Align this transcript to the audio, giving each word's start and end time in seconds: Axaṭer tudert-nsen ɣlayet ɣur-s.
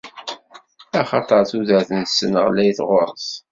Axaṭer 0.99 1.41
tudert-nsen 1.49 2.33
ɣlayet 2.45 2.79
ɣur-s. 2.89 3.27